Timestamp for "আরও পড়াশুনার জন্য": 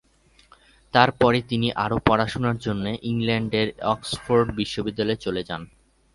1.75-2.85